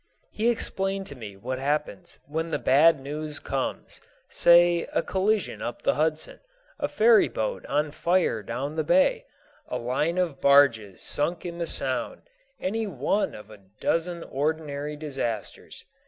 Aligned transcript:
He 0.31 0.49
explained 0.49 1.05
to 1.05 1.15
me 1.15 1.37
what 1.37 1.59
happens 1.59 2.17
when 2.25 2.49
the 2.49 2.57
bad 2.57 2.99
news 2.99 3.37
comes, 3.39 4.01
say 4.29 4.87
a 4.91 5.03
collision 5.03 5.61
up 5.61 5.83
the 5.83 5.93
Hudson, 5.93 6.39
a 6.79 6.87
ferry 6.87 7.27
boat 7.29 7.67
on 7.67 7.91
fire 7.91 8.41
down 8.41 8.77
the 8.77 8.83
bay, 8.83 9.25
a 9.67 9.77
line 9.77 10.17
of 10.17 10.41
barges 10.41 11.03
sunk 11.03 11.45
in 11.45 11.59
the 11.59 11.67
Sound, 11.67 12.23
any 12.59 12.87
one 12.87 13.35
of 13.35 13.51
a 13.51 13.59
dozen 13.79 14.23
ordinary 14.23 14.95
disasters. 14.95 15.85